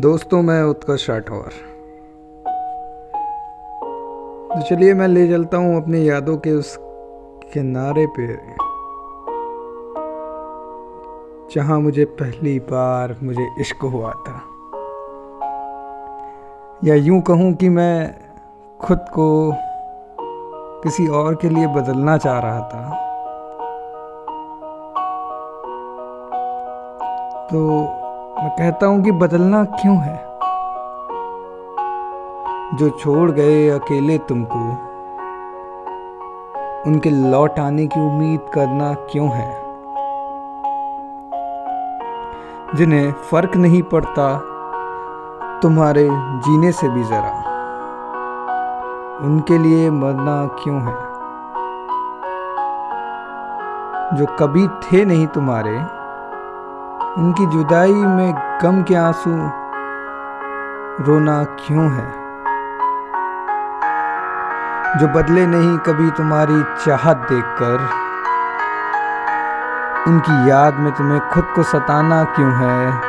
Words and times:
दोस्तों, 0.00 0.40
मैं 0.42 0.62
उत्कर्ष 0.62 1.08
राठौर 1.10 1.48
तो 4.48 4.60
चलिए 4.60 4.94
मैं 4.94 5.08
ले 5.08 5.26
चलता 5.28 5.56
हूँ 5.56 5.76
अपनी 5.76 6.08
यादों 6.08 6.36
के 6.36 6.52
उस 6.52 6.76
किनारे 7.52 8.06
पे, 8.06 8.26
जहाँ 11.54 11.78
मुझे 11.80 12.04
पहली 12.04 12.58
बार 12.60 13.16
मुझे 13.22 13.48
इश्क 13.60 13.84
हुआ 13.84 14.12
था। 14.28 14.40
या 16.84 16.94
यूँ 16.94 17.20
कहूँ 17.22 17.52
कि 17.54 17.68
मैं 17.68 18.14
खुद 18.80 18.98
को 18.98 19.28
किसी 20.84 21.08
और 21.08 21.34
के 21.34 21.48
लिए 21.48 21.66
बदलना 21.76 22.18
चाह 22.18 22.38
रहा 22.38 22.60
था। 22.68 22.84
तो 27.46 27.99
मैं 28.40 28.50
कहता 28.50 28.86
हूँ 28.86 29.04
कि 29.04 29.12
बदलना 29.12 29.64
क्यों 29.64 29.96
है? 29.96 30.16
जो 32.76 32.90
छोड़ 32.90 33.30
गए 33.30 33.68
अकेले 33.68 34.18
तुमको, 34.18 34.58
उनके 36.86 37.10
लौट 37.10 37.58
आने 37.58 37.86
की 37.86 38.00
उम्मीद 38.00 38.40
करना 38.54 38.94
क्यों 38.94 39.28
है? 39.28 39.62
जिन्हें 42.74 43.12
फ़र्क 43.12 43.56
नहीं 43.56 43.82
पड़ता, 43.82 44.40
तुम्हारे 45.62 46.08
जीने 46.12 46.72
से 46.72 46.88
भी 46.88 47.04
जरा। 47.04 47.44
उनके 49.22 49.58
लिए 49.58 49.90
मरना 49.90 50.46
क्यों 50.46 50.80
है? 50.80 51.10
जो 54.16 54.26
कभी 54.38 54.68
थे 54.68 55.04
नहीं 55.04 55.26
तुम्हारे 55.26 55.99
उनकी 57.18 57.46
जुदाई 57.46 57.92
में 57.92 58.58
गम 58.62 58.82
के 58.82 58.94
आँसू 58.94 59.30
रोना 61.04 61.44
क्यों 61.44 61.92
है? 61.92 62.12
जो 64.98 65.08
बदले 65.08 65.46
नहीं, 65.46 65.78
कभी 65.78 66.10
तुम्हारी 66.10 66.62
चाहत 66.84 67.16
देखकर। 67.16 67.88
उनकी 70.08 70.50
याद 70.50 70.74
में 70.74 70.92
तुम्हें 70.92 71.28
खुद 71.28 71.44
को 71.56 71.62
सताना 71.62 72.24
क्यों 72.24 72.52
है? 72.52 73.00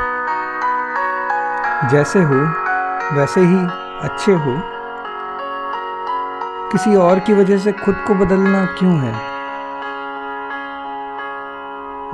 जैसे 1.90 2.24
हो, 2.24 2.54
वैसे 3.14 3.42
ही 3.42 3.68
अच्छे 4.02 4.34
हो। 4.34 4.62
किसी 6.72 6.96
और 6.96 7.20
की 7.20 7.34
वजह 7.34 7.58
से 7.58 7.72
खुद 7.72 7.96
को 8.08 8.14
बदलना 8.14 8.66
क्यों 8.66 9.00
है? 9.00 9.31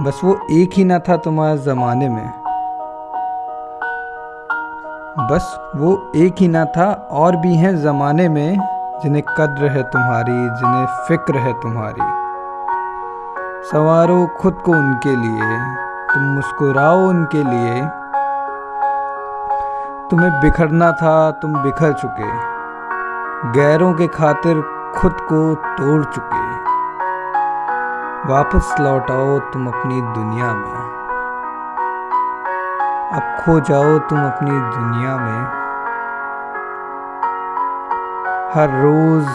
बस 0.02 0.22
वो 0.24 0.40
एक 0.52 0.70
ही 0.74 0.84
ना 0.84 1.00
था 1.00 1.18
तुम्हारे 1.18 1.58
ज़माने 1.58 2.10
में। 2.10 2.34
बस 5.32 5.72
वो 5.76 6.12
एक 6.16 6.36
ही 6.40 6.48
ना 6.48 6.66
था, 6.66 7.08
और 7.12 7.36
भी 7.36 7.56
हैं 7.56 7.78
ज़माने 7.78 8.30
में, 8.30 8.58
जिन्हें 9.04 9.24
कद्र 9.24 9.68
है 9.68 9.84
तुम्हारी, 9.84 10.50
जिन्हें 10.50 10.86
फ़िक्र 10.86 11.38
है 11.38 11.54
तुम्हारी। 11.54 12.02
सवारो 13.68 14.28
खुद 14.40 14.54
को 14.54 14.72
उनके 14.72 15.16
लिए, 15.16 15.76
तुम 16.14 16.24
मुस्कुराओ 16.24 17.00
उनके 17.00 17.44
लिए। 17.44 17.82
तुम्हें 20.10 20.42
बिखरना 20.42 20.92
था, 20.92 21.32
तुम 21.32 21.64
बिखर 21.64 21.94
चुके। 21.94 22.32
गैरों 23.52 23.94
के 23.94 24.08
खातिर 24.08 24.62
खुद 24.96 25.14
को 25.14 25.56
तोड़ 25.56 26.06
चुके। 26.06 26.47
वापस 28.26 28.76
लौट 28.80 29.12
आओ 29.12 29.40
तुम 29.40 29.68
अपनी 29.68 30.02
दुनिया 30.02 30.54
में। 30.54 30.98
अब 33.14 33.46
खो 33.46 33.60
जाओ 33.60 34.00
तुम 34.00 34.20
अपनी 34.20 34.52
दुनिया 34.52 35.18
में। 35.18 35.42
हर 38.56 38.70
रोज 38.70 39.28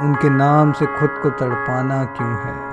उनके 0.00 0.28
नाम 0.30 0.72
से 0.72 0.86
खुद 0.86 1.20
को 1.22 1.30
तड़पाना 1.30 2.04
क्यों 2.04 2.32
है? 2.32 2.70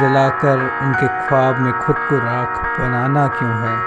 जलाकर 0.00 0.58
उनके 0.82 1.28
ख्वाब 1.28 1.58
में 1.58 1.78
खुद 1.78 1.96
को 1.96 2.16
राख 2.18 2.80
बनाना 2.80 3.28
क्यों 3.28 3.52
है? 3.52 3.78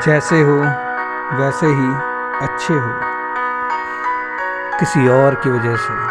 जैसे 0.00 0.42
हो, 0.42 0.60
वैसे 1.36 1.66
ही 1.66 1.94
अच्छे 2.42 2.74
हो। 2.74 2.90
किसी 4.78 5.08
और 5.08 5.34
की 5.34 5.50
वजह 5.50 5.76
से। 5.76 6.07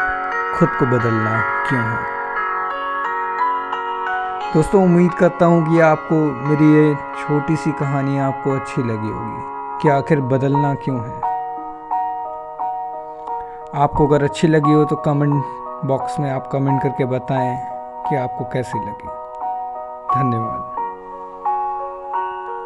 खुद 0.58 0.70
को 0.70 0.86
बदलना 0.86 1.42
क्यों 1.70 1.82
है? 1.82 1.98
दोस्तों, 4.54 4.84
उम्मीद 4.84 5.14
करता 5.14 5.46
हूँ 5.46 5.70
कि 5.70 5.80
आपको 5.80 6.16
मेरी 6.16 6.74
ये 6.74 6.96
छोटी 6.96 7.56
सी 7.56 7.72
कहानी 7.72 8.20
आपको 8.20 8.52
अच्छी 8.52 8.82
लगी 8.82 9.12
होगी 9.12 9.82
कि 9.82 9.90
आखिर 9.90 10.22
बदलना 10.22 10.74
क्यों 10.76 10.98
है। 10.98 11.16
आपको 13.82 14.08
अगर 14.08 14.24
अच्छी 14.24 14.48
लगी 14.48 14.74
हो 14.74 14.86
तो 14.86 14.96
कमेंट 14.96 15.34
बॉक्स 15.86 16.20
में 16.20 16.32
आप 16.32 16.50
कमेंट 16.52 16.82
करके 16.84 17.06
बताएँ 17.06 17.58
कि 18.10 18.16
आपको 18.16 18.46
कैसी 18.46 18.80
लगी। 18.80 19.08
धन्यवाद। 20.16 20.77